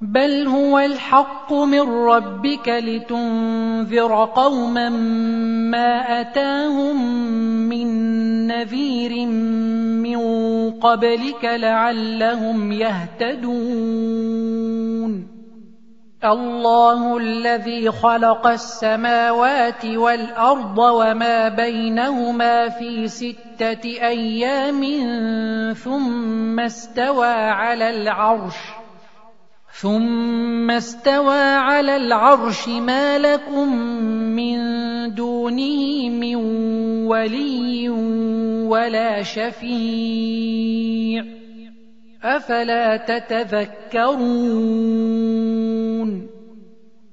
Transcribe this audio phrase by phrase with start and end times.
[0.00, 4.88] بل هو الحق من ربك لتنذر قوما
[5.70, 6.96] ما اتاهم
[7.68, 7.88] من
[8.46, 10.20] نذير من
[10.70, 14.18] قبلك لعلهم يهتدون
[16.24, 24.82] الله الذي خلق السماوات والارض وما بينهما في سته أيام
[25.74, 28.77] ثم استوى على العرش
[29.80, 33.76] ثم استوى على العرش ما لكم
[34.34, 34.58] من
[35.14, 36.36] دونه من
[37.06, 37.88] ولي
[38.68, 40.58] ولا شفيع
[42.22, 44.08] أفلا تتذكرون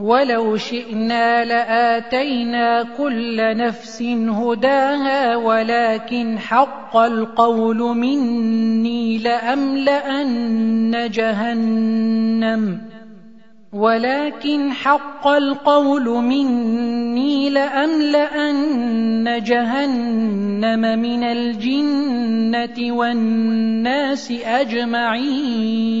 [0.00, 12.80] ولو شئنا لآتينا كل نفس هداها ولكن حق القول مني لأملأن جهنم.
[13.72, 26.00] ولكن حق القول مني لأملأن جهنم من الجنة والناس أجمعين.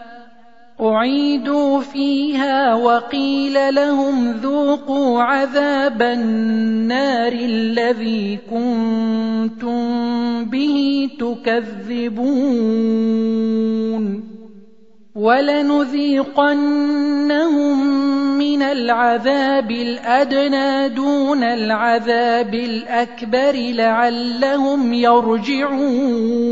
[0.81, 9.81] أعيدوا فيها وقيل لهم ذوقوا عذاب النار الذي كنتم
[10.45, 12.61] به تكذبون
[15.15, 16.37] ولنذيقنهم
[18.37, 26.51] من العذاب الأدنى دون العذاب الأكبر لعلهم يرجعون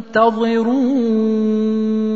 [0.00, 2.09] منتظرون